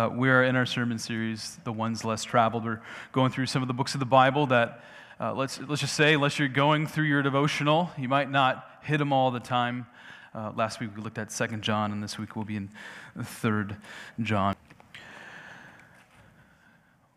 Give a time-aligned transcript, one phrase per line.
[0.00, 2.64] Uh, we're in our sermon series, The Ones Less Traveled.
[2.64, 2.80] We're
[3.12, 4.82] going through some of the books of the Bible that,
[5.20, 8.96] uh, let's, let's just say, unless you're going through your devotional, you might not hit
[8.96, 9.86] them all the time.
[10.34, 12.70] Uh, last week we looked at Second John, and this week we'll be in
[13.22, 13.76] Third
[14.22, 14.56] John.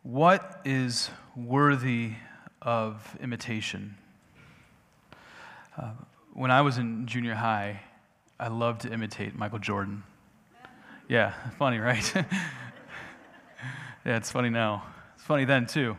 [0.01, 2.15] What is worthy
[2.61, 3.95] of imitation?
[5.77, 5.91] Uh,
[6.33, 7.79] when I was in junior high,
[8.37, 10.03] I loved to imitate Michael Jordan.
[11.07, 12.13] Yeah, funny, right?
[14.05, 14.83] yeah, it's funny now.
[15.15, 15.95] It's funny then, too.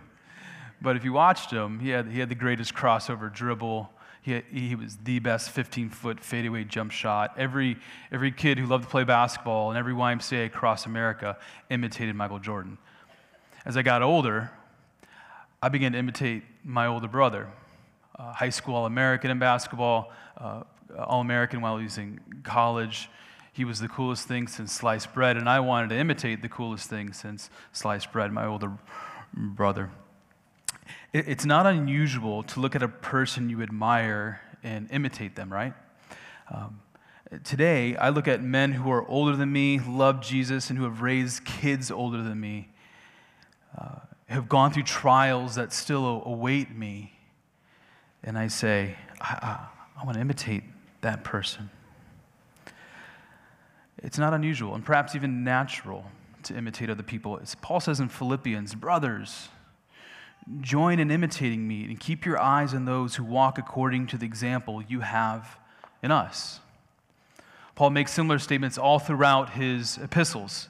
[0.83, 3.91] But if you watched him, he had, he had the greatest crossover dribble.
[4.21, 7.35] He, had, he was the best 15 foot fadeaway jump shot.
[7.39, 7.79] Every,
[8.13, 11.39] every kid who loved to play basketball and every YMCA across America
[11.71, 12.77] imitated Michael Jordan.
[13.65, 14.51] As I got older,
[15.63, 17.49] I began to imitate my older brother.
[18.19, 20.65] Uh, high school All American in basketball, uh,
[20.99, 23.09] All American while he was in college.
[23.55, 26.91] He was the coolest thing since sliced bread, and I wanted to imitate the coolest
[26.91, 28.73] thing since sliced bread, my older
[29.33, 29.93] brother.
[31.13, 35.73] It's not unusual to look at a person you admire and imitate them, right?
[36.53, 36.81] Um,
[37.45, 41.01] today, I look at men who are older than me, love Jesus, and who have
[41.01, 42.71] raised kids older than me,
[43.79, 47.17] uh, have gone through trials that still await me,
[48.25, 50.65] and I say, I, I, I want to imitate
[51.03, 51.71] that person.
[54.05, 56.05] It's not unusual and perhaps even natural
[56.45, 57.39] to imitate other people.
[57.41, 59.49] As Paul says in Philippians, brothers,
[60.61, 64.27] join in imitating me and keep your eyes on those who walk according to the
[64.27, 65.59] example you have
[66.03, 66.61] in us.
[67.75, 70.69] Paul makes similar statements all throughout his epistles.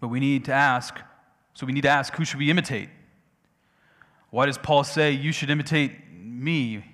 [0.00, 0.98] But we need to ask
[1.52, 2.88] so we need to ask who should we imitate?
[4.30, 6.84] Why does Paul say you should imitate me?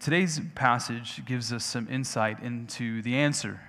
[0.00, 3.60] Today's passage gives us some insight into the answer.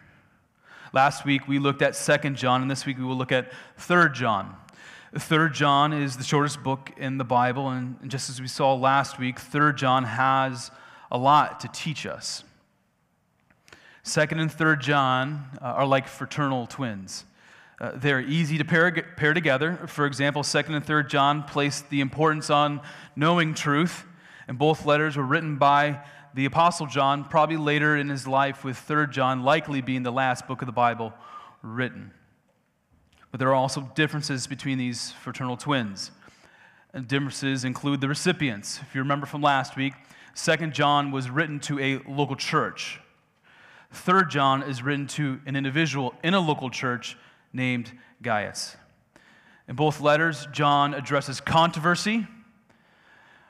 [0.94, 4.14] Last week we looked at 2nd John, and this week we will look at 3rd
[4.14, 4.56] John.
[5.14, 9.20] 3rd John is the shortest book in the Bible, and just as we saw last
[9.20, 10.72] week, 3rd John has
[11.12, 12.46] a lot to teach us.
[14.06, 17.26] 2nd and 3rd John uh, are like fraternal twins.
[17.82, 19.86] Uh, they're easy to pair, pair together.
[19.88, 22.80] For example, 2nd and 3rd John place the importance on
[23.18, 24.06] knowing truth
[24.48, 26.02] and both letters were written by
[26.34, 30.48] the Apostle John, probably later in his life, with 3rd John likely being the last
[30.48, 31.14] book of the Bible
[31.62, 32.12] written.
[33.32, 36.12] But there are also differences between these fraternal twins.
[36.94, 38.80] And differences include the recipients.
[38.82, 39.94] If you remember from last week,
[40.36, 43.00] 2nd John was written to a local church.
[43.94, 47.18] 3rd John is written to an individual in a local church
[47.54, 47.92] named
[48.22, 48.76] Gaius.
[49.68, 52.28] In both letters, John addresses controversy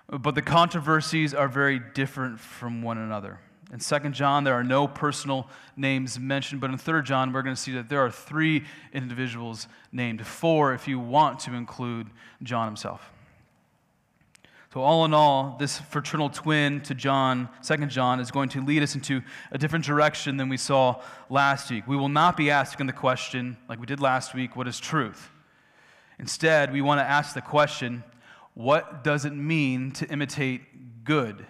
[0.08, 3.40] but the controversies are very different from one another.
[3.74, 7.56] In 2 John, there are no personal names mentioned, but in 3 John, we're going
[7.56, 8.64] to see that there are three
[8.94, 12.08] individuals named, four if you want to include
[12.44, 13.12] John himself.
[14.76, 18.84] So, all in all, this fraternal twin to John, 2 John, is going to lead
[18.84, 19.22] us into
[19.52, 21.88] a different direction than we saw last week.
[21.88, 25.30] We will not be asking the question, like we did last week, what is truth?
[26.20, 28.04] Instead, we want to ask the question,
[28.56, 31.46] what does it mean to imitate good?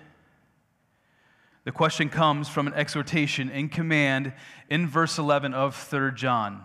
[1.64, 4.34] The question comes from an exhortation in command
[4.70, 6.64] in verse 11 of 3 John.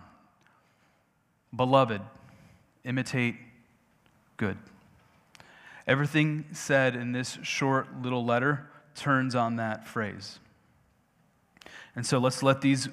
[1.55, 2.01] Beloved,
[2.83, 3.35] imitate
[4.37, 4.57] good.
[5.87, 10.39] Everything said in this short little letter turns on that phrase.
[11.95, 12.87] And so let's let these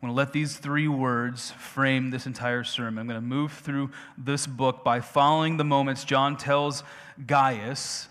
[0.00, 3.00] I'm going to let these three words frame this entire sermon.
[3.00, 6.84] I'm going to move through this book by following the moments John tells
[7.26, 8.06] Gaius,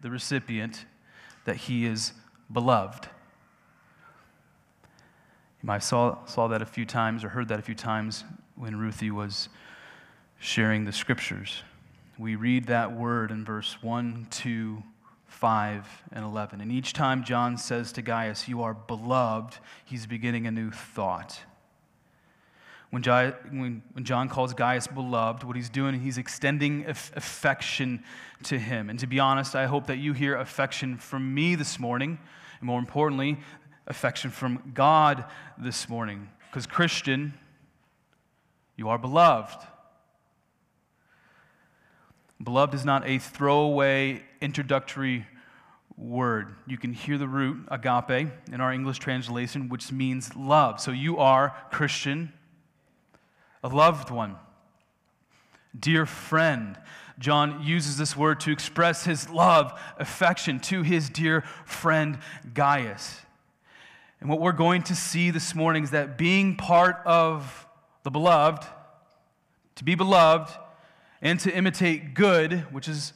[0.00, 0.86] the recipient,
[1.44, 2.14] that he is
[2.50, 3.04] beloved.
[5.62, 8.24] You might have saw, saw that a few times or heard that a few times
[8.54, 9.50] when Ruthie was
[10.38, 11.62] sharing the scriptures.
[12.18, 14.82] We read that word in verse 1, 2,
[15.30, 16.60] 5 and 11.
[16.60, 21.40] And each time John says to Gaius, You are beloved, he's beginning a new thought.
[22.90, 23.02] When
[24.02, 28.02] John calls Gaius beloved, what he's doing, he's extending affection
[28.42, 28.90] to him.
[28.90, 32.18] And to be honest, I hope that you hear affection from me this morning,
[32.58, 33.38] and more importantly,
[33.86, 35.24] affection from God
[35.56, 36.28] this morning.
[36.50, 37.34] Because, Christian,
[38.76, 39.64] you are beloved.
[42.42, 45.26] Beloved is not a throwaway introductory
[45.96, 46.54] word.
[46.66, 50.80] You can hear the root, agape, in our English translation, which means love.
[50.80, 52.32] So you are, Christian,
[53.62, 54.36] a loved one.
[55.78, 56.78] Dear friend,
[57.18, 62.18] John uses this word to express his love, affection to his dear friend
[62.54, 63.20] Gaius.
[64.20, 67.66] And what we're going to see this morning is that being part of
[68.02, 68.66] the beloved,
[69.76, 70.50] to be beloved,
[71.22, 73.12] and to imitate good, which is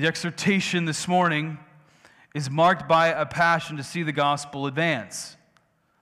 [0.00, 1.58] the exhortation this morning,
[2.34, 5.36] is marked by a passion to see the gospel advance.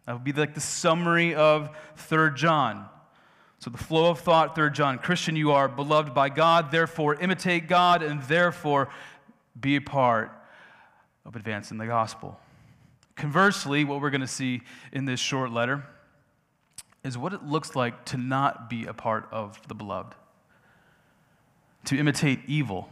[0.07, 2.89] That would be like the summary of 3 John.
[3.59, 7.67] So, the flow of thought, 3 John Christian, you are beloved by God, therefore imitate
[7.67, 8.89] God, and therefore
[9.61, 10.31] be a part
[11.27, 12.39] of advancing the gospel.
[13.17, 14.61] Conversely, what we're going to see
[14.93, 15.85] in this short letter
[17.03, 20.15] is what it looks like to not be a part of the beloved,
[21.87, 22.89] to imitate evil,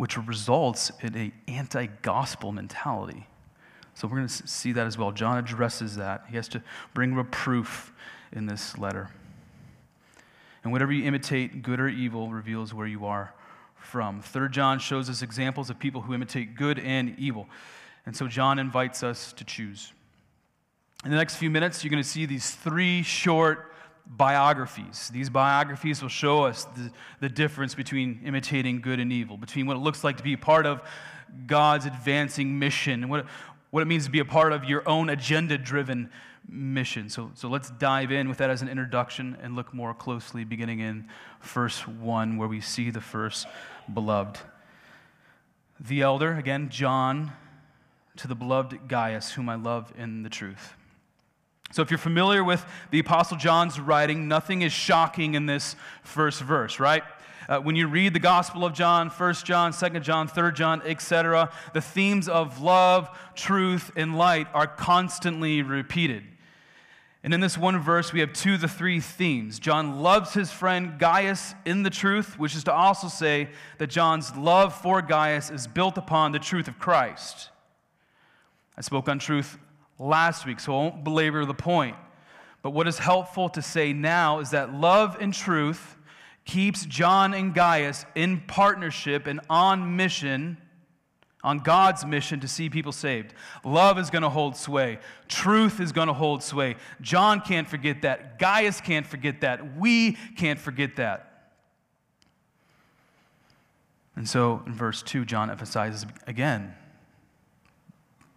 [0.00, 3.26] which results in an anti gospel mentality.
[3.92, 5.12] So we're going to see that as well.
[5.12, 6.24] John addresses that.
[6.30, 6.62] He has to
[6.94, 7.92] bring reproof
[8.32, 9.10] in this letter.
[10.64, 13.34] And whatever you imitate, good or evil, reveals where you are
[13.76, 14.22] from.
[14.22, 17.46] Third John shows us examples of people who imitate good and evil.
[18.06, 19.92] And so John invites us to choose.
[21.04, 23.69] In the next few minutes, you're going to see these three short
[24.06, 25.08] biographies.
[25.10, 29.76] These biographies will show us the, the difference between imitating good and evil, between what
[29.76, 30.82] it looks like to be part of
[31.46, 33.26] God's advancing mission, and what,
[33.70, 36.10] what it means to be a part of your own agenda driven
[36.48, 37.08] mission.
[37.08, 40.80] So, so let's dive in with that as an introduction and look more closely, beginning
[40.80, 41.08] in
[41.42, 43.46] verse 1, where we see the first
[43.92, 44.40] beloved.
[45.78, 47.32] The elder, again, John,
[48.16, 50.74] to the beloved Gaius, whom I love in the truth.
[51.72, 56.42] So, if you're familiar with the Apostle John's writing, nothing is shocking in this first
[56.42, 57.04] verse, right?
[57.48, 61.50] Uh, when you read the Gospel of John, 1 John, 2 John, 3 John, etc.,
[61.72, 66.24] the themes of love, truth, and light are constantly repeated.
[67.22, 69.58] And in this one verse, we have two of the three themes.
[69.58, 74.34] John loves his friend Gaius in the truth, which is to also say that John's
[74.36, 77.50] love for Gaius is built upon the truth of Christ.
[78.76, 79.58] I spoke on truth
[80.00, 81.96] last week, so I won't belabor the point.
[82.62, 85.96] But what is helpful to say now is that love and truth
[86.44, 90.56] keeps John and Gaius in partnership and on mission
[91.42, 93.32] on God's mission to see people saved.
[93.64, 94.98] Love is going to hold sway.
[95.28, 96.76] Truth is going to hold sway.
[97.00, 98.38] John can't forget that.
[98.38, 99.78] Gaius can't forget that.
[99.78, 101.52] We can't forget that.
[104.16, 106.74] And so in verse 2, John emphasizes again,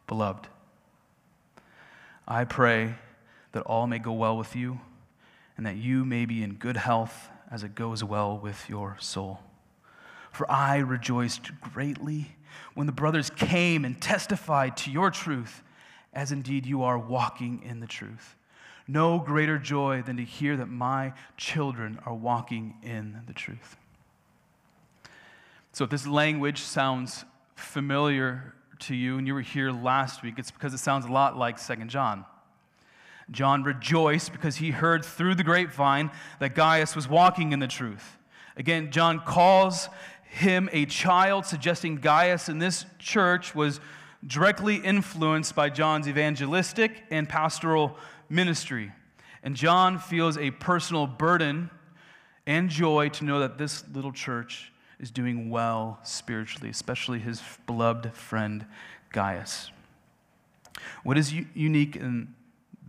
[0.08, 0.48] Beloved,
[2.28, 2.96] I pray
[3.52, 4.80] that all may go well with you
[5.58, 9.40] and that you may be in good health as it goes well with your soul.
[10.32, 12.36] For I rejoiced greatly
[12.74, 15.62] when the brothers came and testified to your truth,
[16.14, 18.36] as indeed you are walking in the truth.
[18.88, 23.78] No greater joy than to hear that my children are walking in the truth.
[25.72, 30.52] So, if this language sounds familiar to you and you were here last week, it's
[30.52, 32.26] because it sounds a lot like Second John.
[33.32, 38.18] John rejoiced because he heard through the grapevine that Gaius was walking in the truth.
[38.58, 39.88] Again, John calls
[40.26, 43.80] him a child, suggesting Gaius in this church was
[44.28, 47.98] directly influenced by John's evangelistic and pastoral
[48.30, 48.92] ministry.
[49.44, 51.70] And John feels a personal burden
[52.46, 54.73] and joy to know that this little church
[55.04, 58.66] is doing well spiritually, especially his beloved friend
[59.12, 59.70] Gaius.
[61.04, 62.34] What is u- unique in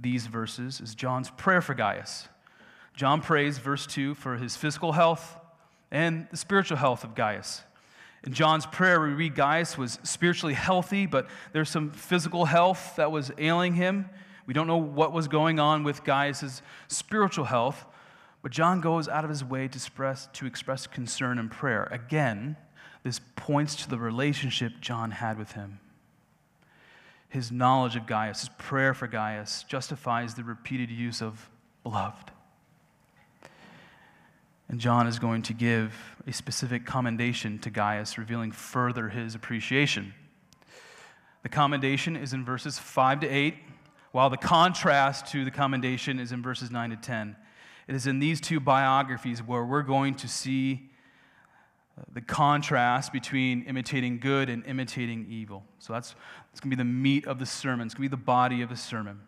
[0.00, 2.28] these verses is John's prayer for Gaius.
[2.94, 5.36] John prays, verse 2, for his physical health
[5.90, 7.64] and the spiritual health of Gaius.
[8.22, 13.10] In John's prayer, we read Gaius was spiritually healthy, but there's some physical health that
[13.10, 14.08] was ailing him.
[14.46, 17.84] We don't know what was going on with Gaius' spiritual health,
[18.44, 21.88] but John goes out of his way to express, to express concern and prayer.
[21.90, 22.58] Again,
[23.02, 25.80] this points to the relationship John had with him.
[27.30, 31.48] His knowledge of Gaius, his prayer for Gaius, justifies the repeated use of
[31.84, 32.32] beloved.
[34.68, 35.94] And John is going to give
[36.26, 40.12] a specific commendation to Gaius, revealing further his appreciation.
[41.44, 43.54] The commendation is in verses 5 to 8,
[44.12, 47.36] while the contrast to the commendation is in verses 9 to 10.
[47.86, 50.90] It is in these two biographies where we're going to see
[51.98, 55.64] uh, the contrast between imitating good and imitating evil.
[55.78, 56.14] So that's,
[56.50, 57.86] that's going to be the meat of the sermon.
[57.86, 59.20] It's going to be the body of the sermon.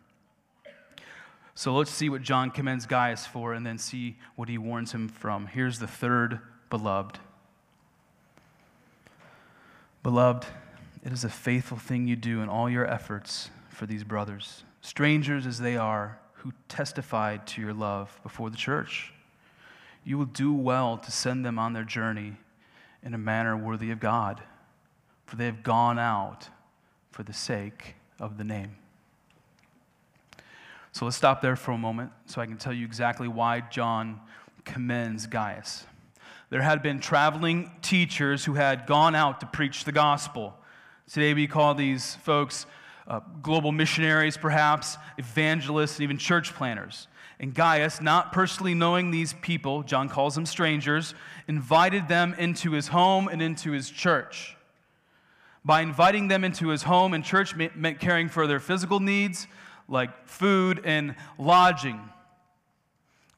[1.53, 5.07] So let's see what John commends Gaius for and then see what he warns him
[5.07, 5.47] from.
[5.47, 7.17] Here's the third beloved.
[10.03, 10.45] Beloved,
[11.03, 15.45] it is a faithful thing you do in all your efforts for these brothers, strangers
[15.45, 19.11] as they are, who testified to your love before the church.
[20.03, 22.37] You will do well to send them on their journey
[23.03, 24.41] in a manner worthy of God,
[25.25, 26.49] for they have gone out
[27.11, 28.75] for the sake of the name.
[30.91, 34.19] So let's stop there for a moment so I can tell you exactly why John
[34.65, 35.85] commends Gaius.
[36.49, 40.55] There had been traveling teachers who had gone out to preach the gospel.
[41.11, 42.65] Today we call these folks
[43.07, 47.07] uh, global missionaries, perhaps, evangelists, and even church planters.
[47.39, 51.13] And Gaius, not personally knowing these people, John calls them strangers,
[51.47, 54.57] invited them into his home and into his church.
[55.63, 59.47] By inviting them into his home and church meant caring for their physical needs,
[59.87, 61.99] like food and lodging.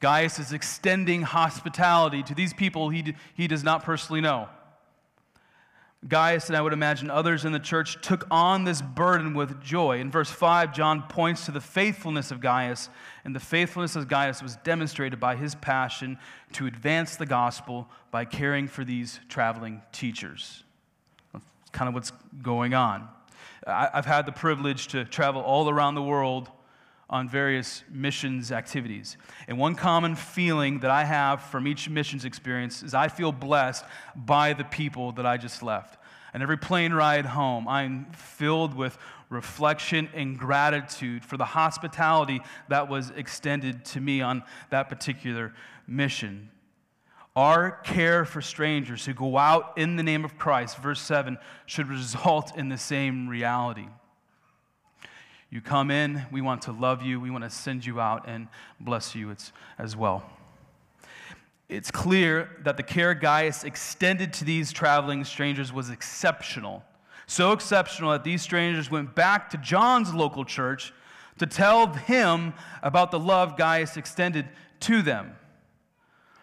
[0.00, 4.48] Gaius is extending hospitality to these people he, he does not personally know.
[6.08, 10.00] Gaius and I would imagine others in the church took on this burden with joy.
[10.00, 12.88] In verse 5, John points to the faithfulness of Gaius,
[13.24, 16.18] and the faithfulness of Gaius was demonstrated by his passion
[16.52, 20.64] to advance the gospel by caring for these traveling teachers.
[21.34, 23.06] That's kind of what's going on.
[23.66, 26.48] I've had the privilege to travel all around the world
[27.10, 29.16] on various missions activities.
[29.48, 33.84] And one common feeling that I have from each missions experience is I feel blessed
[34.14, 35.98] by the people that I just left.
[36.32, 38.96] And every plane ride home, I'm filled with
[39.28, 45.52] reflection and gratitude for the hospitality that was extended to me on that particular
[45.88, 46.50] mission.
[47.34, 51.88] Our care for strangers who go out in the name of Christ, verse 7, should
[51.88, 53.86] result in the same reality.
[55.50, 58.46] You come in, we want to love you, we want to send you out and
[58.78, 59.34] bless you
[59.78, 60.24] as well.
[61.68, 66.84] It's clear that the care Gaius extended to these traveling strangers was exceptional.
[67.26, 70.92] So exceptional that these strangers went back to John's local church
[71.38, 74.48] to tell him about the love Gaius extended
[74.80, 75.36] to them.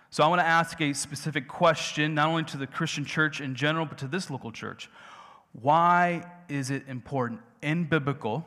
[0.10, 3.56] So I want to ask a specific question, not only to the Christian church in
[3.56, 4.90] general, but to this local church.
[5.52, 8.46] Why is it important and biblical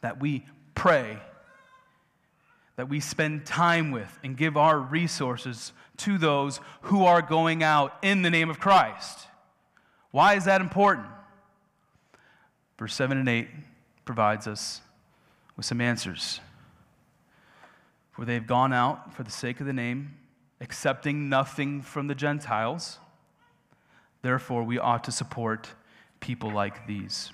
[0.00, 1.18] that we pray,
[2.76, 7.96] that we spend time with, and give our resources to those who are going out
[8.02, 9.26] in the name of Christ.
[10.10, 11.08] Why is that important?
[12.78, 13.48] Verse 7 and 8
[14.04, 14.80] provides us
[15.56, 16.40] with some answers.
[18.12, 20.16] For they have gone out for the sake of the name,
[20.60, 22.98] accepting nothing from the Gentiles.
[24.22, 25.68] Therefore, we ought to support
[26.20, 27.30] people like these.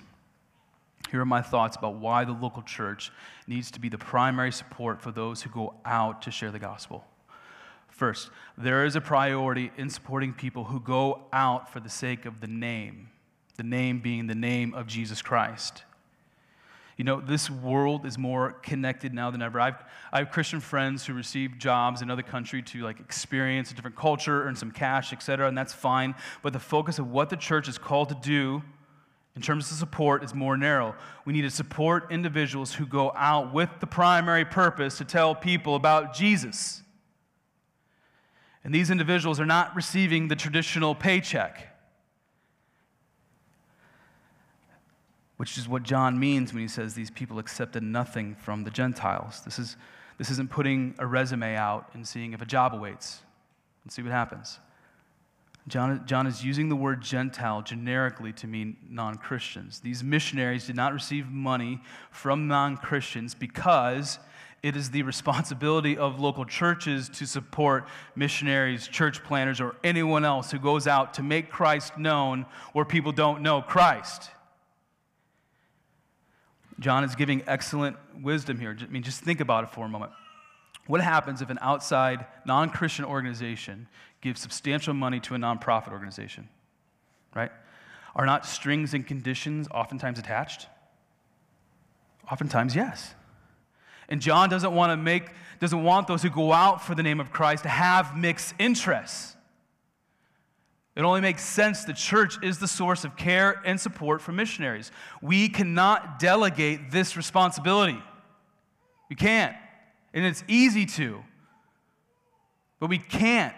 [1.13, 3.11] Here are my thoughts about why the local church
[3.45, 7.05] needs to be the primary support for those who go out to share the gospel.
[7.87, 12.41] First, there is a priority in supporting people who go out for the sake of
[12.41, 13.11] the name,
[13.57, 15.83] the name being the name of Jesus Christ.
[16.97, 19.59] You know, this world is more connected now than ever.
[19.59, 23.75] I've, I have Christian friends who receive jobs in other country to like experience a
[23.75, 26.15] different culture, earn some cash, etc., and that's fine.
[26.41, 28.63] But the focus of what the church is called to do
[29.35, 30.95] in terms of support is more narrow.
[31.25, 35.75] We need to support individuals who go out with the primary purpose to tell people
[35.75, 36.83] about Jesus.
[38.63, 41.75] And these individuals are not receiving the traditional paycheck,
[45.37, 49.41] which is what John means when he says these people accepted nothing from the Gentiles.
[49.43, 49.75] This, is,
[50.17, 53.21] this isn't putting a resume out and seeing if a job awaits
[53.83, 54.59] and see what happens.
[55.67, 59.79] John, John is using the word Gentile generically to mean non Christians.
[59.79, 64.19] These missionaries did not receive money from non Christians because
[64.61, 70.51] it is the responsibility of local churches to support missionaries, church planters, or anyone else
[70.51, 74.31] who goes out to make Christ known where people don't know Christ.
[76.79, 78.75] John is giving excellent wisdom here.
[78.79, 80.11] I mean, just think about it for a moment.
[80.87, 83.87] What happens if an outside non Christian organization
[84.21, 86.49] gives substantial money to a nonprofit organization?
[87.35, 87.51] Right?
[88.15, 90.67] Are not strings and conditions oftentimes attached?
[92.31, 93.15] Oftentimes, yes.
[94.09, 97.19] And John doesn't want to make, doesn't want those who go out for the name
[97.19, 99.35] of Christ to have mixed interests.
[100.95, 104.91] It only makes sense the church is the source of care and support for missionaries.
[105.21, 107.97] We cannot delegate this responsibility.
[109.09, 109.55] We can't.
[110.13, 111.23] And it's easy to,
[112.79, 113.55] but we can't.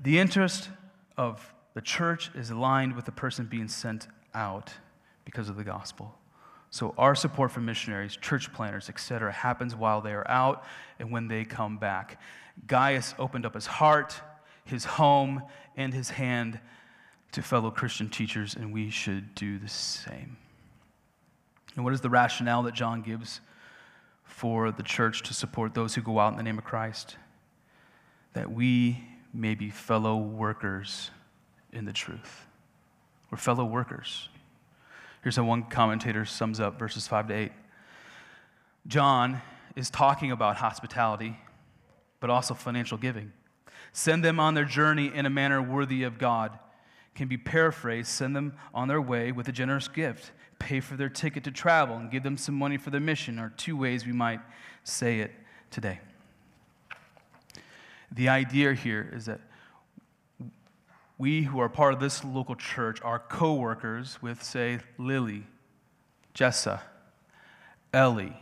[0.00, 0.70] The interest
[1.16, 4.72] of the church is aligned with the person being sent out
[5.24, 6.14] because of the gospel.
[6.70, 10.64] So our support for missionaries, church planters, etc., happens while they are out
[10.98, 12.20] and when they come back.
[12.66, 14.20] Gaius opened up his heart,
[14.64, 15.42] his home,
[15.76, 16.60] and his hand
[17.32, 20.36] to fellow Christian teachers, and we should do the same.
[21.76, 23.40] And what is the rationale that John gives
[24.32, 27.16] for the church to support those who go out in the name of Christ,
[28.32, 31.10] that we may be fellow workers
[31.70, 32.46] in the truth.
[33.30, 34.30] We're fellow workers.
[35.22, 37.52] Here's how one commentator sums up verses 5 to 8.
[38.86, 39.42] John
[39.76, 41.36] is talking about hospitality,
[42.18, 43.32] but also financial giving.
[43.92, 46.58] Send them on their journey in a manner worthy of God.
[47.14, 51.08] Can be paraphrased send them on their way with a generous gift, pay for their
[51.08, 54.12] ticket to travel, and give them some money for their mission, are two ways we
[54.12, 54.40] might
[54.84, 55.32] say it
[55.70, 56.00] today.
[58.10, 59.40] The idea here is that
[61.18, 65.44] we who are part of this local church are co workers with, say, Lily,
[66.34, 66.80] Jessa,
[67.92, 68.36] Ellie,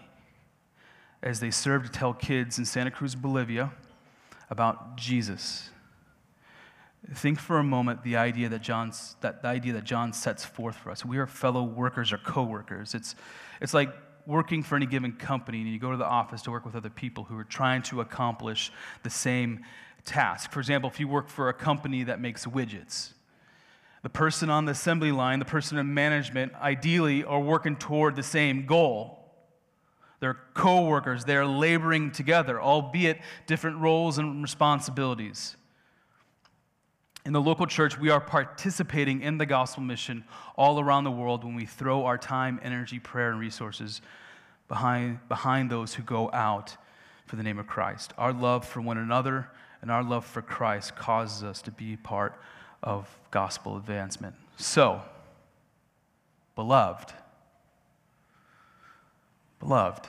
[1.22, 3.72] as they serve to tell kids in Santa Cruz, Bolivia
[4.48, 5.70] about Jesus.
[7.14, 10.76] Think for a moment the idea that John's that the idea that John sets forth
[10.76, 11.04] for us.
[11.04, 12.94] We are fellow workers or co-workers.
[12.94, 13.14] It's
[13.60, 13.92] it's like
[14.26, 16.90] working for any given company and you go to the office to work with other
[16.90, 18.70] people who are trying to accomplish
[19.02, 19.64] the same
[20.04, 20.52] task.
[20.52, 23.12] For example, if you work for a company that makes widgets,
[24.02, 28.22] the person on the assembly line, the person in management, ideally are working toward the
[28.22, 29.18] same goal.
[30.20, 35.56] They're co workers, they're laboring together, albeit different roles and responsibilities.
[37.26, 40.24] In the local church, we are participating in the gospel mission
[40.56, 44.00] all around the world when we throw our time, energy, prayer, and resources
[44.68, 46.76] behind, behind those who go out
[47.26, 48.14] for the name of Christ.
[48.16, 49.48] Our love for one another
[49.82, 52.40] and our love for Christ causes us to be part
[52.82, 54.34] of gospel advancement.
[54.56, 55.02] So,
[56.54, 57.12] beloved,
[59.58, 60.06] beloved,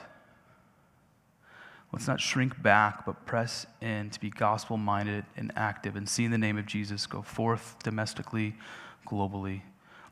[1.92, 6.26] let's not shrink back, but press in to be gospel minded and active and see
[6.26, 8.54] the name of Jesus go forth domestically,
[9.06, 9.62] globally.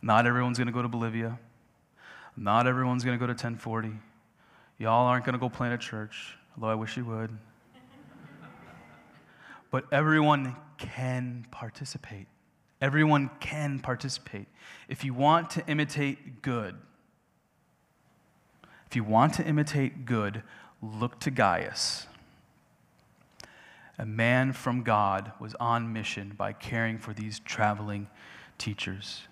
[0.02, 1.38] Not everyone's going to go to Bolivia.
[2.36, 3.92] Not everyone's going to go to 1040.
[4.78, 7.30] Y'all aren't going to go plant a church, although I wish you would
[9.70, 12.26] but everyone can participate.
[12.80, 14.46] Everyone can participate.
[14.88, 16.76] If you want to imitate good,
[18.86, 20.42] if you want to imitate good,
[20.82, 22.06] look to Gaius.
[23.98, 28.08] A man from God was on mission by caring for these traveling
[28.56, 29.22] teachers.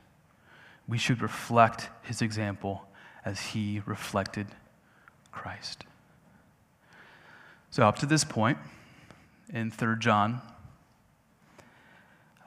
[0.87, 2.87] We should reflect his example
[3.25, 4.49] as he reflected
[5.33, 5.85] Christ.
[7.71, 8.59] So, up to this point,
[9.53, 10.41] in 3 John,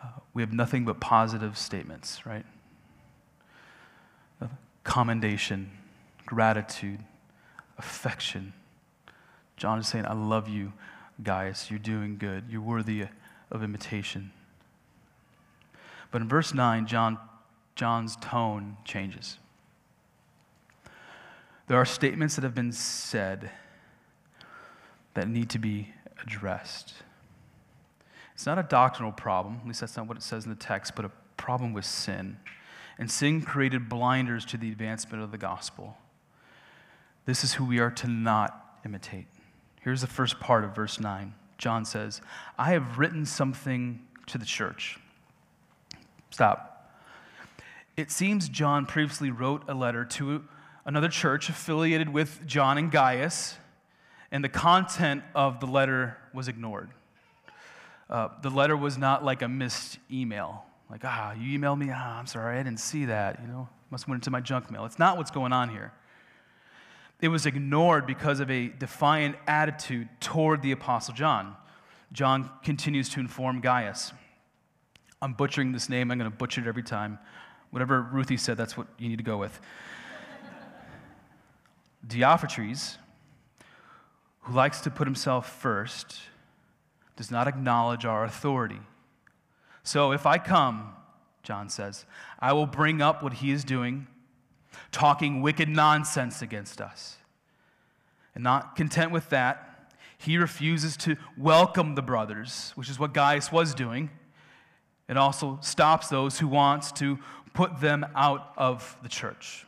[0.04, 2.45] uh, we have nothing but positive statements, right?
[4.84, 5.71] commendation,
[6.25, 6.99] gratitude,
[7.78, 8.54] affection.
[9.62, 10.74] John is saying, I love you,
[11.21, 11.69] Gaius.
[11.69, 12.45] You're doing good.
[12.50, 13.06] You're worthy
[13.52, 14.32] of imitation.
[16.10, 17.19] But in verse 9, John,
[17.76, 19.38] John's tone changes.
[21.67, 23.52] There are statements that have been said
[25.13, 25.89] that need to be
[26.24, 26.95] addressed.
[28.34, 30.95] It's not a doctrinal problem, at least that's not what it says in the text,
[30.95, 32.38] but a problem with sin.
[32.97, 35.97] And sin created blinders to the advancement of the gospel.
[37.28, 39.28] This is who we are to not imitate.
[39.82, 41.34] Here's the first part of verse 9.
[41.58, 42.22] John says,
[42.58, 45.00] I have written something to the church.
[46.30, 46.67] Stop.
[47.98, 50.44] It seems John previously wrote a letter to
[50.86, 53.58] another church affiliated with John and Gaius
[54.32, 56.89] and the content of the letter was ignored.
[58.10, 62.20] Uh, the letter was not like a missed email, like, ah, you emailed me, ah,
[62.20, 64.86] I'm sorry, I didn't see that, you know, must went into my junk mail.
[64.86, 65.94] It's not what's going on here.
[67.21, 71.55] It was ignored because of a defiant attitude toward the Apostle John.
[72.12, 74.12] John continues to inform Gaius.
[75.21, 77.19] I'm butchering this name, I'm going to butcher it every time.
[77.69, 79.62] Whatever Ruthie said, that's what you need to go with.
[82.07, 82.97] Diotrephes,
[84.41, 86.17] who likes to put himself first
[87.15, 88.79] does not acknowledge our authority.
[89.84, 90.93] So if I come,
[91.43, 92.05] John says,
[92.39, 94.07] I will bring up what he is doing,
[94.91, 97.17] talking wicked nonsense against us.
[98.36, 103.51] And not content with that, he refuses to welcome the brothers, which is what Gaius
[103.51, 104.10] was doing.
[105.10, 107.19] It also stops those who wants to
[107.53, 109.65] put them out of the church.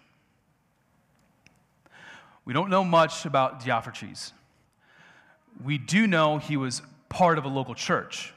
[2.45, 4.31] We don't know much about Diotrephes
[5.63, 8.33] we do know he was part of a local church.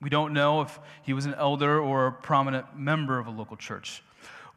[0.00, 3.56] We don't know if he was an elder or a prominent member of a local
[3.56, 4.02] church.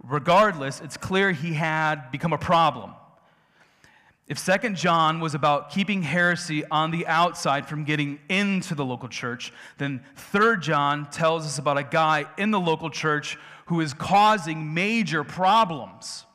[0.03, 2.93] Regardless, it's clear he had become a problem.
[4.27, 9.07] If Second John was about keeping heresy on the outside from getting into the local
[9.07, 13.93] church, then Third John tells us about a guy in the local church who is
[13.93, 16.25] causing major problems.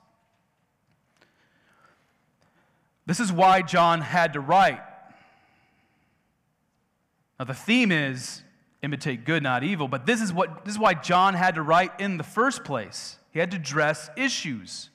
[3.04, 4.80] This is why John had to write
[7.42, 8.40] now, the theme is
[8.82, 11.90] imitate good, not evil, but this is, what, this is why John had to write
[11.98, 13.18] in the first place.
[13.32, 14.90] He had to address issues.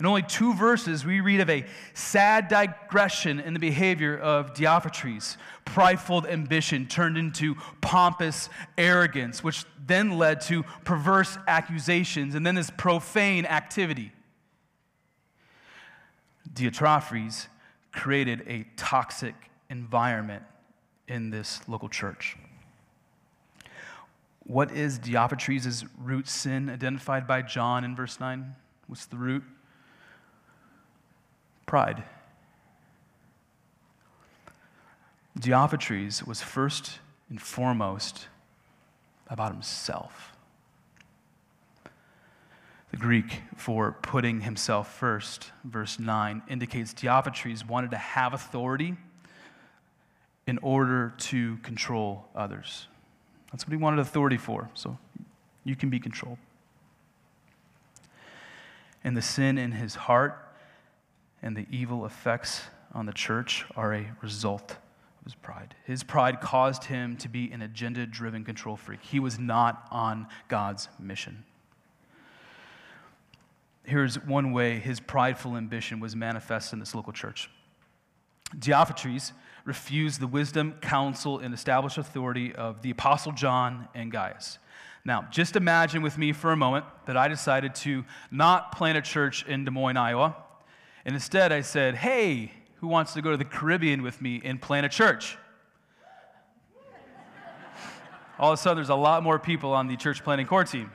[0.00, 5.36] In only two verses, we read of a sad digression in the behavior of Diotrephes.
[5.64, 12.70] Prideful ambition turned into pompous arrogance, which then led to perverse accusations and then this
[12.76, 14.10] profane activity.
[16.52, 17.46] Diotrephes
[17.92, 19.34] created a toxic
[19.70, 20.42] environment
[21.06, 22.36] in this local church.
[24.44, 28.54] What is Diotrephes' root sin identified by John in verse 9?
[28.86, 29.42] What's the root?
[31.66, 32.04] Pride.
[35.38, 36.98] Diotrephes was first
[37.30, 38.28] and foremost
[39.28, 40.32] about himself.
[42.90, 48.96] The Greek for putting himself first, verse 9, indicates Diotrephes wanted to have authority
[50.46, 52.86] in order to control others.
[53.54, 54.98] That's what he wanted authority for, so
[55.62, 56.38] you can be controlled.
[59.04, 60.36] And the sin in his heart
[61.40, 62.62] and the evil effects
[62.92, 65.76] on the church are a result of his pride.
[65.84, 69.02] His pride caused him to be an agenda driven control freak.
[69.02, 71.44] He was not on God's mission.
[73.84, 77.48] Here's one way his prideful ambition was manifest in this local church.
[78.58, 79.30] Diotrephes
[79.64, 84.58] refused the wisdom, counsel, and established authority of the Apostle John and Gaius.
[85.04, 89.02] Now, just imagine with me for a moment that I decided to not plant a
[89.02, 90.36] church in Des Moines, Iowa,
[91.04, 94.60] and instead, I said, Hey, who wants to go to the Caribbean with me and
[94.60, 95.36] plant a church?
[98.38, 100.90] All of a sudden, there's a lot more people on the church planting core team.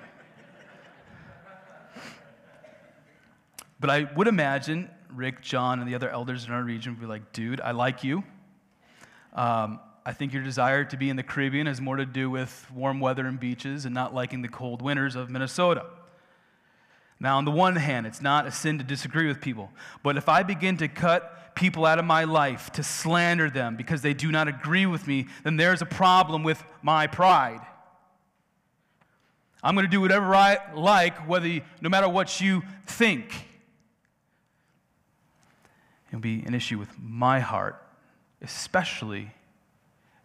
[3.79, 7.05] But I would imagine Rick, John, and the other elders in our region would be
[7.05, 8.23] like, dude, I like you.
[9.33, 12.65] Um, I think your desire to be in the Caribbean has more to do with
[12.73, 15.85] warm weather and beaches and not liking the cold winters of Minnesota.
[17.19, 19.71] Now, on the one hand, it's not a sin to disagree with people,
[20.03, 24.01] but if I begin to cut people out of my life, to slander them because
[24.01, 27.59] they do not agree with me, then there's a problem with my pride.
[29.61, 33.47] I'm going to do whatever I like, whether no matter what you think.
[36.07, 37.85] It'll be an issue with my heart,
[38.41, 39.31] especially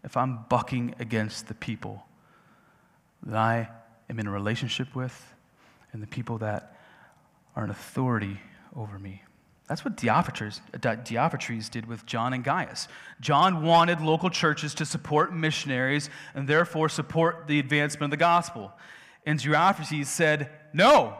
[0.02, 2.04] if I'm bucking against the people
[3.24, 3.68] that I
[4.10, 5.34] am in a relationship with
[5.92, 6.76] and the people that
[7.56, 8.38] are an authority
[8.76, 9.22] over me.
[9.68, 12.86] That's what Diotrephes, uh, Diotrephes did with John and Gaius.
[13.20, 18.72] John wanted local churches to support missionaries and therefore support the advancement of the gospel.
[19.24, 21.16] And Diotrephes said, No.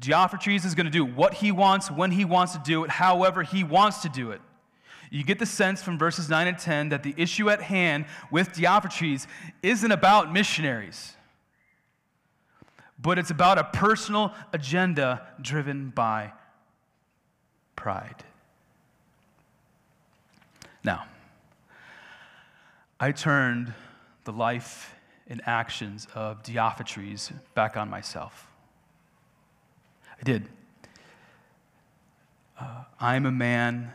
[0.00, 3.42] Diotrephes is going to do what he wants, when he wants to do it, however
[3.42, 4.40] he wants to do it.
[5.10, 8.52] You get the sense from verses 9 and 10 that the issue at hand with
[8.52, 9.26] Diotrephes
[9.62, 11.16] isn't about missionaries
[12.98, 16.32] but it's about a personal agenda driven by
[17.74, 18.24] pride.
[20.82, 21.04] Now,
[22.98, 23.74] I turned
[24.24, 24.94] the life
[25.28, 28.48] and actions of Diotrephes back on myself.
[30.18, 30.48] I did.
[32.58, 33.92] Uh, I'm a man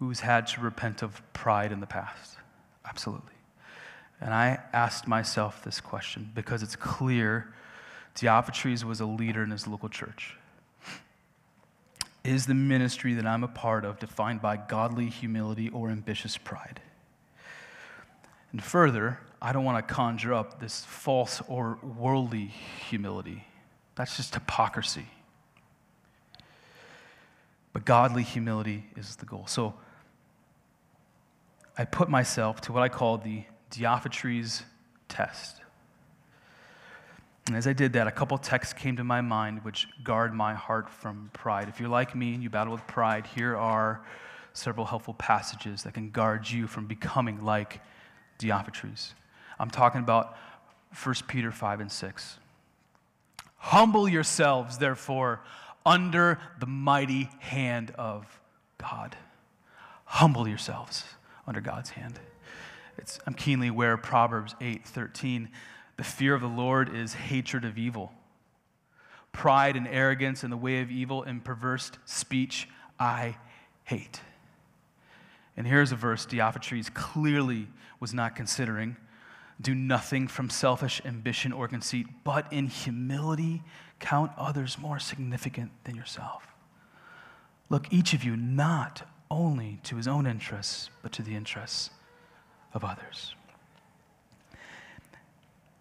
[0.00, 2.36] who's had to repent of pride in the past.
[2.84, 3.34] Absolutely.
[4.20, 7.52] And I asked myself this question because it's clear
[8.16, 10.36] Diotrephes was a leader in his local church.
[12.24, 16.80] Is the ministry that I'm a part of defined by godly humility or ambitious pride?
[18.52, 22.52] And further, I don't want to conjure up this false or worldly
[22.88, 23.46] humility.
[23.94, 25.06] That's just hypocrisy.
[27.72, 29.46] But godly humility is the goal.
[29.46, 29.74] So
[31.76, 34.62] I put myself to what I call the Diotrephes
[35.08, 35.60] test.
[37.46, 40.54] And as I did that, a couple texts came to my mind which guard my
[40.54, 41.68] heart from pride.
[41.68, 44.02] If you're like me and you battle with pride, here are
[44.52, 47.80] several helpful passages that can guard you from becoming like
[48.38, 49.14] Diotrephes.
[49.58, 50.36] I'm talking about
[51.02, 52.38] 1 Peter 5 and 6.
[53.56, 55.40] Humble yourselves, therefore,
[55.84, 58.40] under the mighty hand of
[58.78, 59.16] God.
[60.04, 61.04] Humble yourselves
[61.46, 62.18] under God's hand.
[62.98, 65.48] It's, I'm keenly aware of Proverbs 8 13
[66.00, 68.10] the fear of the Lord is hatred of evil.
[69.32, 73.36] Pride and arrogance in the way of evil and perverse speech I
[73.84, 74.22] hate.
[75.58, 77.68] And here's a verse Diotrephes clearly
[78.00, 78.96] was not considering.
[79.60, 83.62] Do nothing from selfish ambition or conceit, but in humility
[83.98, 86.46] count others more significant than yourself.
[87.68, 91.90] Look, each of you not only to his own interests, but to the interests
[92.74, 93.34] of others.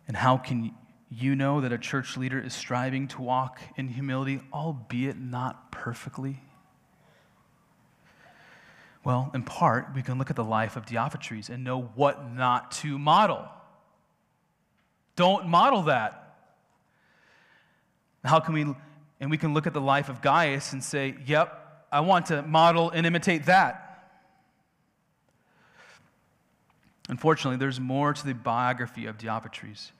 [0.08, 0.74] And how can
[1.12, 6.40] you know that a church leader is striving to walk in humility, albeit not perfectly?
[9.04, 12.72] Well, in part, we can look at the life of Diotrephes and know what not
[12.74, 13.48] to model.
[15.16, 16.38] Don't model that.
[18.24, 18.66] How can we,
[19.20, 21.59] and we can look at the life of Gaius and say, yep,
[21.92, 23.86] I want to model and imitate that.
[27.10, 29.92] Unfortunately, there's more to the biography of Diotrephes.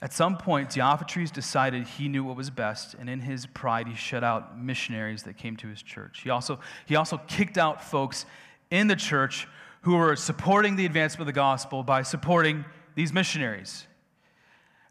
[0.00, 3.94] At some point, Diotrephes decided he knew what was best, and in his pride, he
[3.94, 6.22] shut out missionaries that came to his church.
[6.22, 8.26] He also, he also kicked out folks
[8.70, 9.46] in the church
[9.82, 13.86] who were supporting the advancement of the gospel by supporting these missionaries.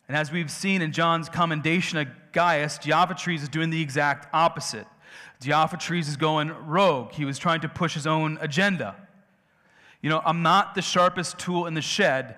[0.08, 4.88] And as we've seen in John's commendation of Gaius, Diotrephes is doing the exact opposite.
[5.42, 7.12] Diotrephes is going rogue.
[7.14, 8.96] He was trying to push his own agenda.
[10.02, 12.36] You know, I'm not the sharpest tool in the shed,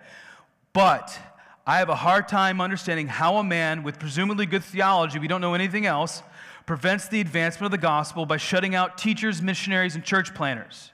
[0.72, 1.20] but
[1.68, 5.42] I have a hard time understanding how a man with presumably good theology, we don't
[5.42, 6.24] know anything else,
[6.66, 10.92] prevents the advancement of the gospel by shutting out teachers, missionaries, and church planters.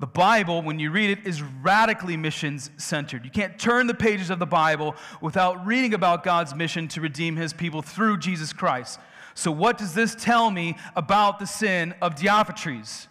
[0.00, 3.24] The Bible, when you read it, is radically missions centered.
[3.24, 7.34] You can't turn the pages of the Bible without reading about God's mission to redeem
[7.34, 9.00] his people through Jesus Christ.
[9.38, 13.06] So, what does this tell me about the sin of Diotrephes?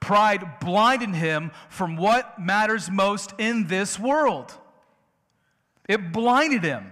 [0.00, 4.52] Pride blinded him from what matters most in this world.
[5.88, 6.90] It blinded him.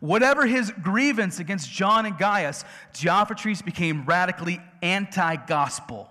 [0.00, 2.64] Whatever his grievance against John and Gaius,
[2.94, 6.08] Diotrephes became radically anti gospel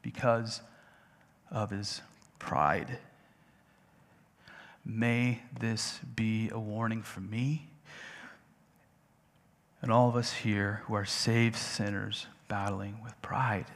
[0.00, 0.62] because
[1.50, 2.00] of his
[2.38, 2.98] pride.
[4.82, 7.68] May this be a warning for me
[9.84, 13.66] and all of us here who are saved sinners battling with pride.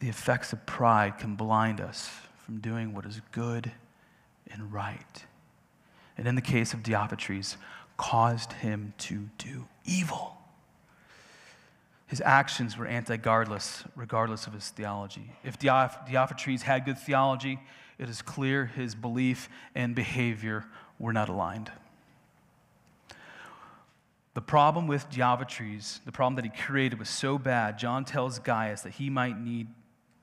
[0.00, 2.10] The effects of pride can blind us
[2.44, 3.72] from doing what is good
[4.50, 5.24] and right.
[6.18, 7.56] And in the case of Diotrephes,
[7.96, 10.36] caused him to do evil.
[12.08, 15.32] His actions were anti godless, regardless of his theology.
[15.44, 17.58] If Diotrephes had good theology,
[17.98, 20.66] it is clear his belief and behavior
[20.98, 21.70] were not aligned.
[24.34, 28.80] The problem with Diotrephes, the problem that he created, was so bad, John tells Gaius
[28.82, 29.68] that he might need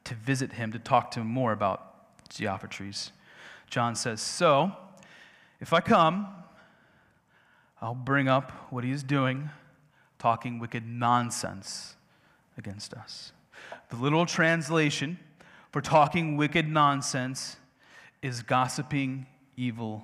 [0.06, 3.12] to visit him to talk to him more about Diotrephes.
[3.69, 4.72] John says, So,
[5.60, 6.28] if I come,
[7.82, 9.52] I'll bring up what he is doing,
[10.17, 11.95] talking wicked nonsense
[12.58, 13.32] against us.
[13.89, 15.19] The literal translation
[15.72, 17.58] for talking wicked nonsense
[18.24, 20.04] is gossiping evil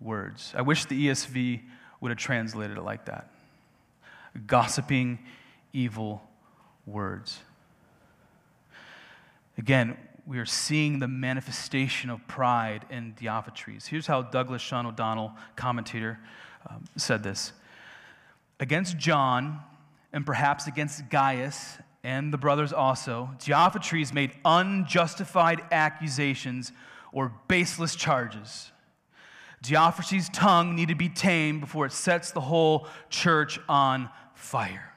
[0.00, 0.54] words.
[0.56, 1.62] I wish the ESV
[2.00, 3.31] would have translated it like that
[4.46, 5.18] gossiping
[5.72, 6.22] evil
[6.86, 7.40] words.
[9.58, 13.86] Again, we are seeing the manifestation of pride in Diotrephes.
[13.86, 16.18] Here's how Douglas Sean O'Donnell, commentator,
[16.68, 17.52] um, said this
[18.60, 19.60] Against John,
[20.12, 26.72] and perhaps against Gaius and the brothers also, Diotrephes made unjustified accusations
[27.12, 28.72] or baseless charges.
[29.62, 34.10] Diotrephes' tongue needed to be tamed before it sets the whole church on
[34.42, 34.92] fire.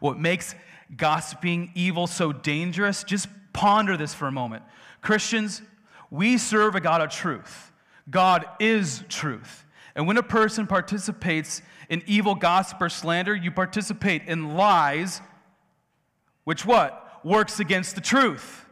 [0.00, 0.54] What makes
[0.96, 3.04] gossiping evil so dangerous?
[3.04, 4.62] Just ponder this for a moment.
[5.00, 5.62] Christians,
[6.10, 7.72] we serve a God of truth.
[8.08, 9.64] God is truth.
[9.94, 15.20] And when a person participates in evil gossip or slander, you participate in lies,
[16.44, 17.20] which what?
[17.24, 18.63] Works against the truth.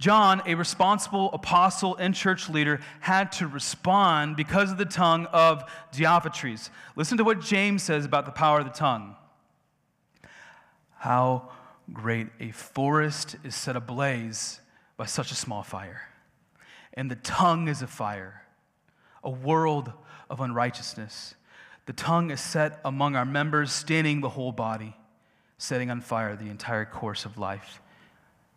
[0.00, 5.62] John, a responsible apostle and church leader, had to respond because of the tongue of
[5.92, 6.70] Diotrephes.
[6.96, 9.14] Listen to what James says about the power of the tongue.
[10.96, 11.50] How
[11.92, 14.60] great a forest is set ablaze
[14.96, 16.08] by such a small fire.
[16.94, 18.42] And the tongue is a fire,
[19.22, 19.92] a world
[20.30, 21.34] of unrighteousness.
[21.84, 24.96] The tongue is set among our members, staining the whole body,
[25.58, 27.82] setting on fire the entire course of life.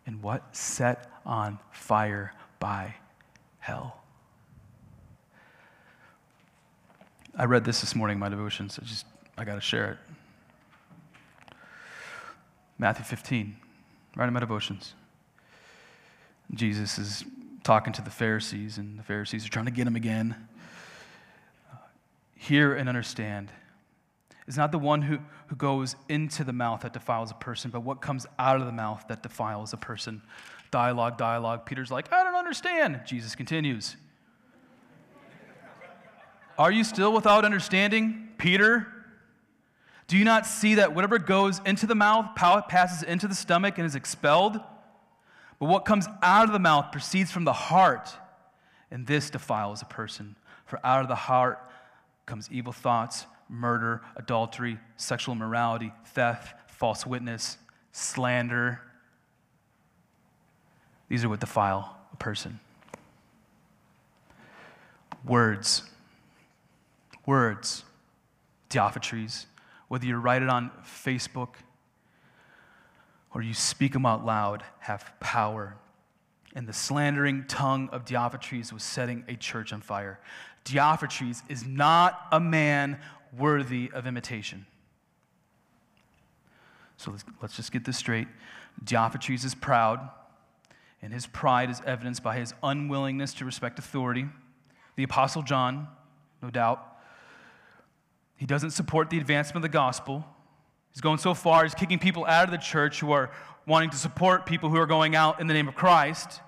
[0.06, 0.56] And what?
[0.56, 2.96] Set on fire by
[3.60, 4.02] hell.
[7.36, 8.78] I read this this morning in my devotions.
[8.80, 9.06] I just,
[9.38, 11.56] I got to share it.
[12.78, 13.56] Matthew 15,
[14.16, 14.94] right in my devotions.
[16.54, 17.24] Jesus is
[17.63, 20.48] talking to the Pharisees, and the Pharisees are trying to get him again.
[21.72, 21.78] Uh,
[22.36, 23.52] hear and understand
[24.47, 27.82] is not the one who, who goes into the mouth that defiles a person, but
[27.82, 30.21] what comes out of the mouth that defiles a person.
[30.71, 31.65] Dialogue, dialogue.
[31.65, 33.01] Peter's like, I don't understand.
[33.06, 33.95] Jesus continues.
[36.58, 38.88] Are you still without understanding, Peter?
[40.08, 43.86] Do you not see that whatever goes into the mouth passes into the stomach and
[43.86, 44.60] is expelled?
[45.60, 48.12] But what comes out of the mouth proceeds from the heart,
[48.91, 50.36] and this defiles a person.
[50.65, 51.60] For out of the heart
[52.25, 57.58] comes evil thoughts, murder, adultery, sexual immorality, theft, false witness,
[57.92, 58.82] slander.
[61.08, 62.60] These are what defile a person.
[65.24, 65.84] Words.
[67.26, 67.84] Words.
[68.70, 69.46] Diotrephes.
[69.88, 71.56] Whether you write it on Facebook
[73.34, 75.76] or you speak them out loud, have power.
[76.56, 80.20] And the slandering tongue of Diotrephes was setting a church on fire.
[80.66, 83.00] Diotrephes is not a man
[83.38, 84.65] worthy of imitation.
[86.98, 88.28] So let's, let's just get this straight.
[88.84, 90.10] Diotrephes is proud,
[91.02, 94.28] and his pride is evidenced by his unwillingness to respect authority.
[94.96, 95.88] The Apostle John,
[96.41, 96.86] no doubt,
[98.36, 100.26] he doesn't support the advancement of the gospel.
[100.91, 103.32] He's going so far, he's kicking people out of the church who are
[103.65, 106.41] wanting to support people who are going out in the name of Christ.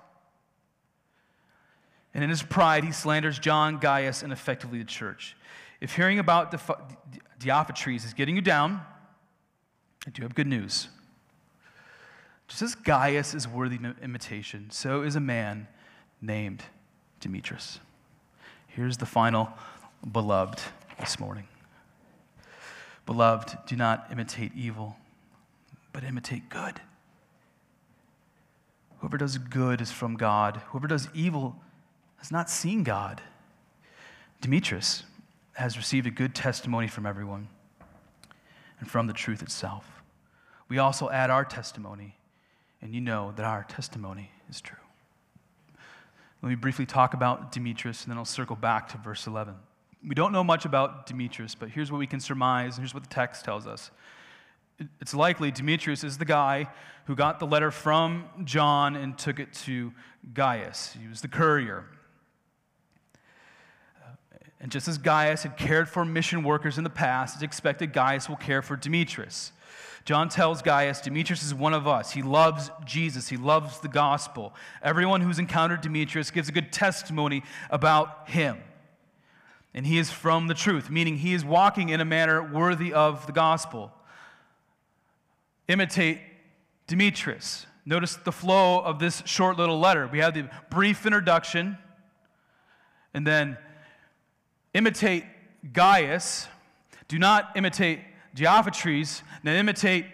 [2.14, 5.36] And in his pride, he slanders John, Gaius, and effectively the church.
[5.80, 6.52] If hearing about
[7.38, 8.80] Diotrephes is getting you down,
[10.06, 10.88] I do have good news.
[12.48, 15.66] Just as Gaius is worthy of imitation, so is a man
[16.22, 16.62] named
[17.20, 17.80] Demetrius.
[18.68, 19.50] Here's the final
[20.12, 20.60] beloved
[21.00, 21.48] this morning.
[23.04, 24.96] Beloved, do not imitate evil,
[25.92, 26.80] but imitate good.
[28.98, 30.62] Whoever does good is from God.
[30.68, 31.56] Whoever does evil
[32.18, 33.20] has not seen God.
[34.40, 35.04] Demetrius
[35.56, 37.48] has received a good testimony from everyone
[38.78, 40.02] and from the truth itself.
[40.68, 42.16] We also add our testimony,
[42.82, 44.76] and you know that our testimony is true.
[46.42, 49.54] Let me briefly talk about Demetrius, and then I'll circle back to verse 11.
[50.06, 53.02] We don't know much about Demetrius, but here's what we can surmise, and here's what
[53.02, 53.90] the text tells us.
[55.00, 56.68] It's likely Demetrius is the guy
[57.06, 59.94] who got the letter from John and took it to
[60.34, 60.94] Gaius.
[61.00, 61.86] He was the courier.
[64.66, 68.28] And just as Gaius had cared for mission workers in the past, it's expected Gaius
[68.28, 69.52] will care for Demetrius.
[70.04, 72.10] John tells Gaius, Demetrius is one of us.
[72.10, 74.52] He loves Jesus, he loves the gospel.
[74.82, 78.58] Everyone who's encountered Demetrius gives a good testimony about him
[79.72, 83.24] and he is from the truth, meaning he is walking in a manner worthy of
[83.28, 83.92] the gospel.
[85.68, 86.18] Imitate
[86.88, 87.66] Demetrius.
[87.84, 90.08] Notice the flow of this short little letter.
[90.08, 91.78] We have the brief introduction,
[93.14, 93.58] and then
[94.76, 95.24] imitate
[95.72, 96.46] Gaius.
[97.08, 98.00] Do not imitate
[98.36, 100.06] Diotrephes, then imitate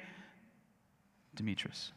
[1.35, 1.93] Demetrius.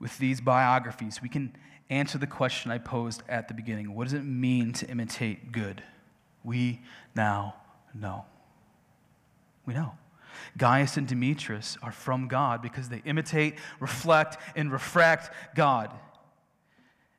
[0.00, 1.54] With these biographies, we can
[1.90, 5.82] answer the question I posed at the beginning What does it mean to imitate good?
[6.42, 6.80] We
[7.14, 7.54] now
[7.94, 8.24] know.
[9.66, 9.92] We know.
[10.56, 15.92] Gaius and Demetrius are from God because they imitate, reflect, and refract God.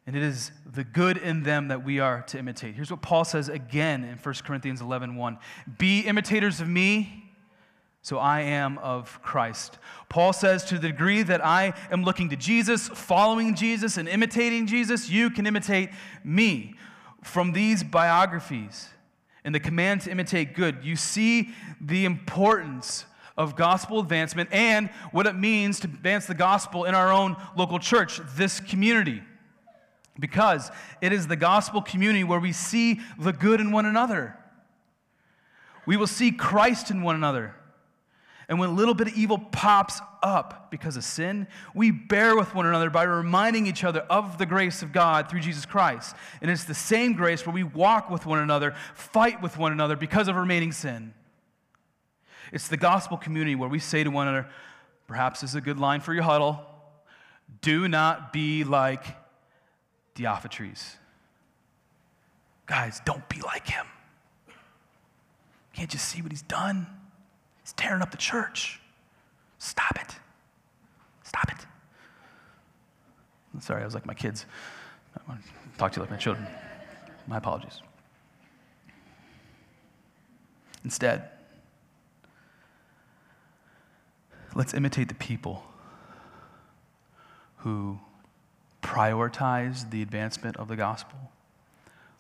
[0.06, 2.76] And it is the good in them that we are to imitate.
[2.76, 5.38] Here's what Paul says again in 1 Corinthians 11 1.
[5.78, 7.24] Be imitators of me
[8.04, 9.80] so I am of Christ.
[10.10, 14.68] Paul says, to the degree that I am looking to Jesus, following Jesus, and imitating
[14.68, 15.90] Jesus, you can imitate
[16.22, 16.76] me.
[17.24, 18.90] From these biographies
[19.46, 23.06] and the command to imitate good, you see the importance
[23.38, 27.80] of gospel advancement and what it means to advance the gospel in our own local
[27.80, 29.22] church, this community.
[30.20, 30.72] Because
[31.02, 34.38] it is the gospel community where we see the good in one another.
[35.86, 37.56] We will see Christ in one another.
[38.48, 42.54] And when a little bit of evil pops up because of sin, we bear with
[42.54, 46.16] one another by reminding each other of the grace of God through Jesus Christ.
[46.42, 49.96] And it's the same grace where we walk with one another, fight with one another
[49.96, 51.14] because of remaining sin.
[52.52, 54.50] It's the gospel community where we say to one another,
[55.08, 56.68] perhaps this is a good line for your huddle
[57.62, 59.06] do not be like
[60.16, 60.96] Diotrephes.
[62.66, 63.86] Guys, don't be like him.
[65.74, 66.88] Can't you see what he's done?
[67.64, 68.80] He's tearing up the church.
[69.58, 70.16] Stop it.
[71.24, 71.66] Stop it.
[73.54, 74.46] I'm sorry, I was like my kids.
[75.18, 76.48] I want to talk to you like my children.
[77.28, 77.82] My apologies.
[80.84, 81.30] Instead,
[84.54, 85.64] let's imitate the people
[87.58, 88.00] who
[88.84, 91.18] prioritize the advancement of the gospel,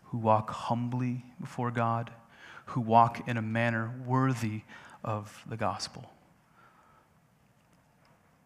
[0.05, 2.09] who walk humbly before God,
[2.67, 4.61] who walk in a manner worthy
[5.03, 6.09] of the gospel.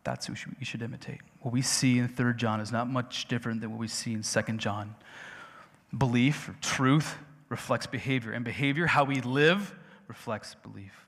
[0.04, 1.20] That's who we should imitate.
[1.42, 4.24] What we see in 3 John is not much different than what we see in
[4.24, 4.96] 2 John.
[5.96, 7.16] Belief, or truth,
[7.50, 9.76] reflects behavior, and behavior, how we live,
[10.08, 11.06] reflects belief.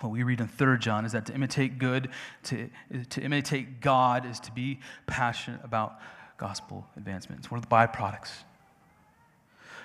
[0.00, 2.10] What we read in 3 John is that to imitate good,
[2.44, 2.70] to,
[3.10, 5.98] to imitate God, is to be passionate about
[6.40, 7.40] gospel advancement.
[7.40, 8.30] It's one of the byproducts.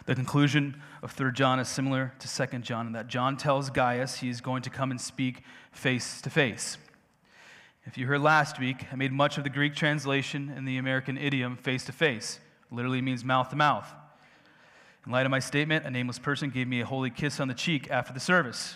[0.05, 4.19] The conclusion of 3 John is similar to 2 John in that John tells Gaius
[4.19, 5.41] he is going to come and speak
[5.73, 6.77] face to face.
[7.85, 11.17] If you heard last week, I made much of the Greek translation and the American
[11.17, 12.39] idiom face to face.
[12.71, 13.91] Literally means mouth to mouth.
[15.05, 17.53] In light of my statement, a nameless person gave me a holy kiss on the
[17.53, 18.75] cheek after the service.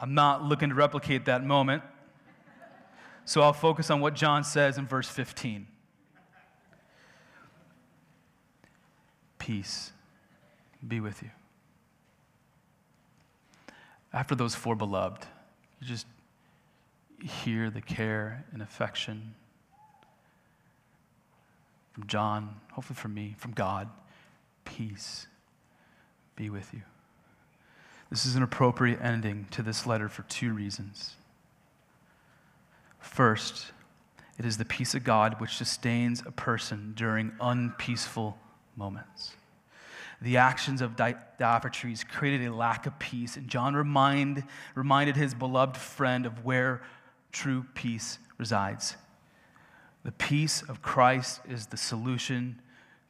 [0.00, 1.82] I'm not looking to replicate that moment.
[3.26, 5.66] So I'll focus on what John says in verse 15.
[9.44, 9.92] Peace
[10.88, 11.28] be with you.
[14.10, 15.26] After those four beloved,
[15.80, 16.06] you just
[17.22, 19.34] hear the care and affection
[21.92, 23.90] from John, hopefully from me, from God.
[24.64, 25.26] Peace
[26.36, 26.80] be with you.
[28.08, 31.16] This is an appropriate ending to this letter for two reasons.
[32.98, 33.72] First,
[34.38, 38.38] it is the peace of God which sustains a person during unpeaceful
[38.76, 39.32] moments.
[40.20, 44.44] The actions of Diotrephes created a lack of peace, and John remind,
[44.74, 46.82] reminded his beloved friend of where
[47.32, 48.96] true peace resides.
[50.04, 52.60] The peace of Christ is the solution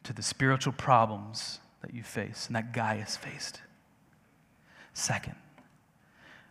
[0.04, 3.60] to the spiritual problems that you face and that Gaius faced.
[4.92, 5.34] Second,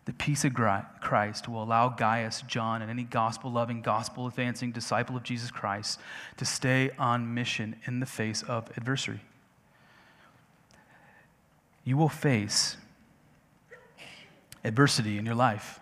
[0.05, 0.53] the peace of
[1.13, 5.99] Christ will allow Gaius, John, and any gospel loving, gospel advancing disciple of Jesus Christ
[6.37, 9.19] to stay on mission in the face of adversity.
[11.83, 12.77] You will face
[14.63, 15.79] adversity in your life.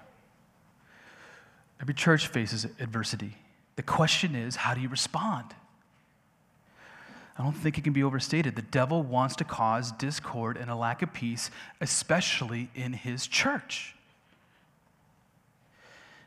[1.80, 3.38] Every church faces adversity.
[3.78, 5.56] The question is, how do you respond?
[7.40, 8.58] I don't think it can be overstated.
[8.58, 13.96] The devil wants to cause discord and a lack of peace, especially in his church.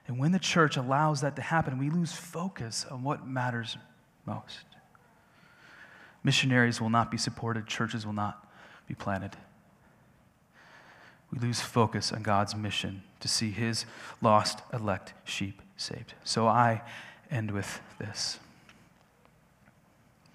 [0.06, 3.78] And when the church allows that to happen, we lose focus on what matters
[4.26, 4.64] most.
[6.22, 8.46] Missionaries will not be supported, churches will not
[8.86, 9.36] be planted.
[11.30, 13.86] We lose focus on God's mission to see his
[14.20, 16.14] lost, elect sheep saved.
[16.22, 16.82] So I
[17.30, 18.38] end with this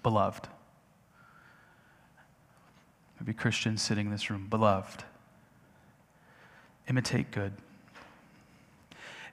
[0.02, 0.48] Beloved,
[3.20, 5.04] maybe Christians sitting in this room, beloved,
[6.88, 7.52] imitate good.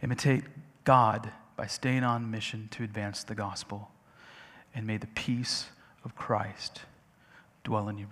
[0.02, 0.44] Imitate
[0.84, 3.92] God by staying on mission to advance the gospel.
[4.76, 5.70] And may the peace
[6.06, 6.82] of Christ
[7.64, 8.06] dwell in you.